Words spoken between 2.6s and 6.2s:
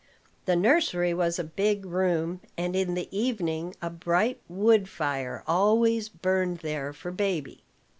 in the evening a bright wood fire always